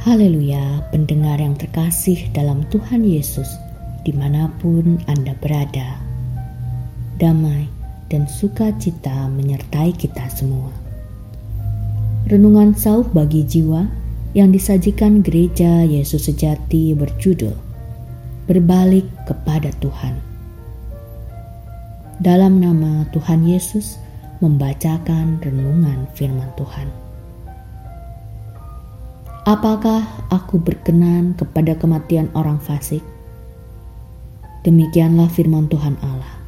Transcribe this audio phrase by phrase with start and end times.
[0.00, 3.60] Haleluya, pendengar yang terkasih dalam Tuhan Yesus,
[4.00, 6.00] di mana pun Anda berada.
[7.20, 7.68] Damai
[8.08, 10.72] dan sukacita menyertai kita semua.
[12.32, 13.84] Renungan sauh bagi jiwa
[14.32, 17.52] yang disajikan gereja Yesus sejati berjudul
[18.48, 20.16] Berbalik kepada Tuhan.
[22.24, 24.00] Dalam nama Tuhan Yesus
[24.40, 27.09] membacakan renungan firman Tuhan.
[29.50, 33.02] Apakah aku berkenan kepada kematian orang fasik?
[34.62, 36.38] Demikianlah firman Tuhan Allah.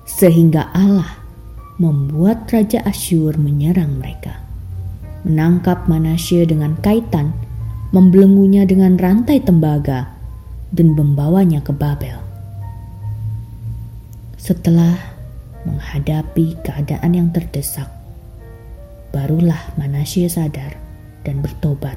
[0.09, 1.21] sehingga Allah
[1.77, 4.41] membuat Raja Asyur menyerang mereka.
[5.21, 7.31] Menangkap Manasye dengan kaitan,
[7.93, 10.09] membelenggunya dengan rantai tembaga,
[10.73, 12.17] dan membawanya ke Babel.
[14.41, 14.97] Setelah
[15.69, 17.87] menghadapi keadaan yang terdesak,
[19.13, 20.73] barulah Manasye sadar
[21.21, 21.95] dan bertobat,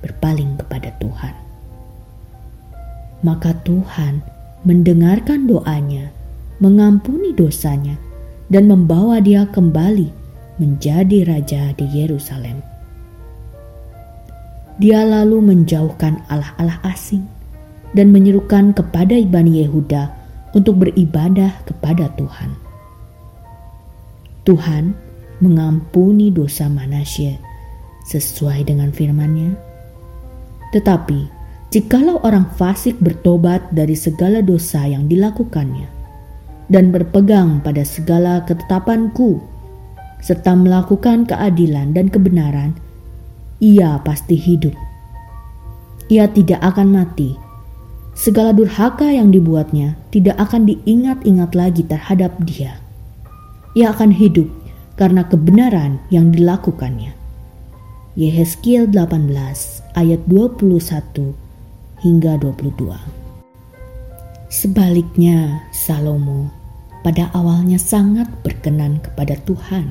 [0.00, 1.34] berpaling kepada Tuhan.
[3.24, 4.20] Maka Tuhan
[4.68, 6.12] mendengarkan doanya
[6.58, 7.98] mengampuni dosanya,
[8.52, 10.10] dan membawa dia kembali
[10.60, 12.62] menjadi raja di Yerusalem.
[14.78, 17.22] Dia lalu menjauhkan Allah-Allah asing
[17.94, 20.10] dan menyerukan kepada Ibani Yehuda
[20.54, 22.50] untuk beribadah kepada Tuhan.
[24.42, 24.92] Tuhan
[25.38, 27.38] mengampuni dosa Manasye
[28.10, 29.54] sesuai dengan firman-Nya.
[30.74, 31.20] Tetapi,
[31.70, 35.86] jikalau orang fasik bertobat dari segala dosa yang dilakukannya,
[36.68, 39.40] dan berpegang pada segala ketetapanku,
[40.24, 42.72] serta melakukan keadilan dan kebenaran,
[43.60, 44.72] ia pasti hidup.
[46.08, 47.36] Ia tidak akan mati.
[48.14, 52.78] Segala durhaka yang dibuatnya tidak akan diingat-ingat lagi terhadap dia.
[53.74, 54.46] Ia akan hidup
[54.94, 57.10] karena kebenaran yang dilakukannya.
[58.14, 59.34] Yehezkiel 18
[59.98, 61.34] ayat 21
[62.06, 63.23] hingga 22.
[64.54, 66.46] Sebaliknya, Salomo
[67.02, 69.90] pada awalnya sangat berkenan kepada Tuhan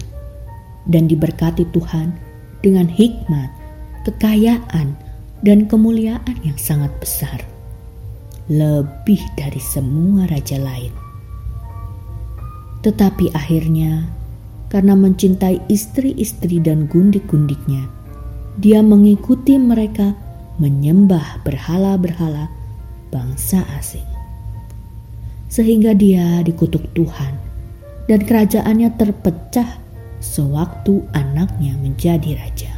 [0.87, 2.15] dan diberkati Tuhan
[2.63, 3.51] dengan hikmat,
[4.07, 4.95] kekayaan,
[5.43, 7.43] dan kemuliaan yang sangat besar,
[8.47, 10.95] lebih dari semua raja lain.
[12.87, 14.07] Tetapi akhirnya,
[14.71, 17.91] karena mencintai istri-istri dan gundik-gundiknya,
[18.63, 20.15] dia mengikuti mereka
[20.55, 22.47] menyembah berhala-berhala
[23.11, 24.12] bangsa asing
[25.53, 27.37] sehingga dia dikutuk Tuhan
[28.09, 29.77] dan kerajaannya terpecah
[30.17, 32.73] sewaktu anaknya menjadi raja.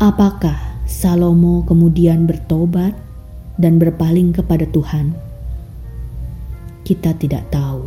[0.00, 0.56] Apakah
[0.88, 2.96] Salomo kemudian bertobat
[3.60, 5.12] dan berpaling kepada Tuhan?
[6.80, 7.84] Kita tidak tahu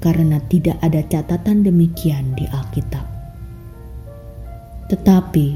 [0.00, 3.04] karena tidak ada catatan demikian di Alkitab.
[4.88, 5.46] Tetapi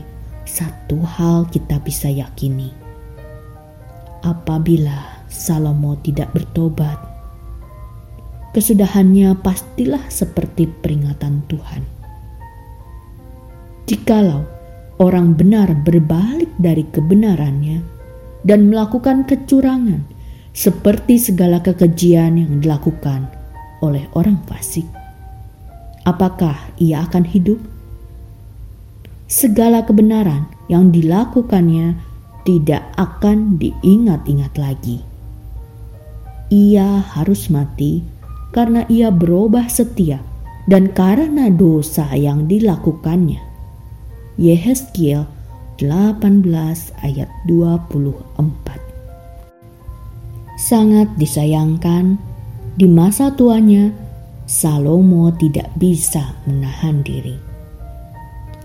[0.44, 2.68] satu hal kita bisa yakini.
[4.20, 6.98] Apabila Salomo tidak bertobat.
[8.50, 11.86] Kesudahannya pastilah seperti peringatan Tuhan.
[13.86, 14.42] Jikalau
[14.98, 17.78] orang benar berbalik dari kebenarannya
[18.42, 20.02] dan melakukan kecurangan,
[20.50, 23.30] seperti segala kekejian yang dilakukan
[23.86, 24.86] oleh orang fasik,
[26.02, 27.62] apakah ia akan hidup?
[29.30, 31.94] Segala kebenaran yang dilakukannya
[32.42, 35.09] tidak akan diingat-ingat lagi
[36.50, 38.02] ia harus mati
[38.50, 40.18] karena ia berubah setia
[40.66, 43.38] dan karena dosa yang dilakukannya.
[44.34, 45.30] Yehezkiel
[45.78, 46.44] 18
[47.06, 48.20] ayat 24
[50.60, 52.20] Sangat disayangkan,
[52.76, 53.88] di masa tuanya,
[54.44, 57.38] Salomo tidak bisa menahan diri.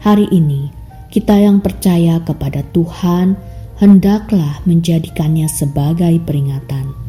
[0.03, 0.67] Hari ini,
[1.13, 3.39] kita yang percaya kepada Tuhan
[3.79, 7.04] hendaklah menjadikannya sebagai peringatan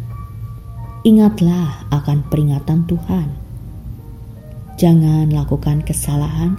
[1.07, 3.31] ingatlah akan peringatan Tuhan.
[4.75, 6.59] Jangan lakukan kesalahan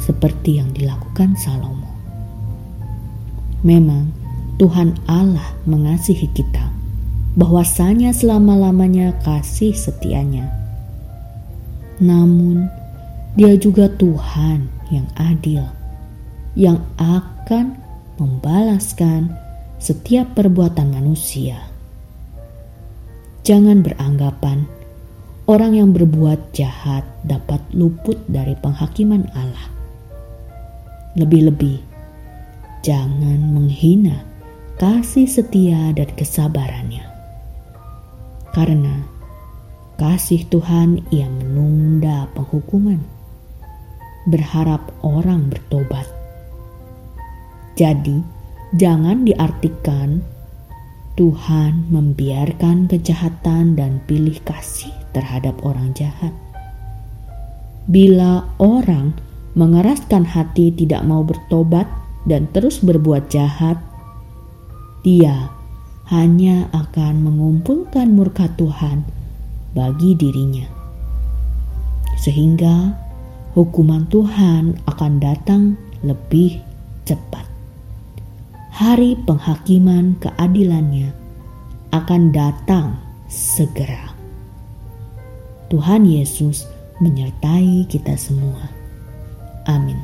[0.00, 1.92] seperti yang dilakukan Salomo.
[3.60, 4.16] Memang
[4.56, 6.72] Tuhan Allah mengasihi kita,
[7.36, 10.48] bahwasanya selama-lamanya kasih setianya.
[12.00, 12.72] Namun,
[13.36, 15.60] Dia juga Tuhan yang adil,
[16.56, 17.76] yang akan
[18.16, 19.28] membalaskan
[19.76, 21.75] setiap perbuatan manusia.
[23.46, 24.66] Jangan beranggapan
[25.46, 29.70] orang yang berbuat jahat dapat luput dari penghakiman Allah.
[31.14, 31.78] Lebih-lebih,
[32.82, 34.26] jangan menghina
[34.82, 37.06] kasih setia dan kesabarannya.
[38.50, 39.06] Karena
[39.94, 42.98] kasih Tuhan ia menunda penghukuman,
[44.26, 46.16] berharap orang bertobat
[47.76, 48.24] jadi,
[48.72, 50.24] jangan diartikan
[51.16, 56.28] Tuhan membiarkan kejahatan dan pilih kasih terhadap orang jahat.
[57.88, 59.16] Bila orang
[59.56, 61.88] mengeraskan hati tidak mau bertobat
[62.28, 63.80] dan terus berbuat jahat,
[65.00, 65.48] dia
[66.12, 69.00] hanya akan mengumpulkan murka Tuhan
[69.72, 70.68] bagi dirinya,
[72.20, 72.92] sehingga
[73.56, 76.60] hukuman Tuhan akan datang lebih
[77.08, 77.45] cepat
[78.76, 81.08] hari penghakiman keadilannya
[81.96, 84.12] akan datang segera.
[85.72, 86.68] Tuhan Yesus
[87.00, 88.68] menyertai kita semua.
[89.64, 89.96] Amin.